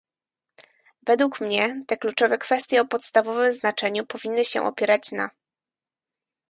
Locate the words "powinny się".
4.05-4.63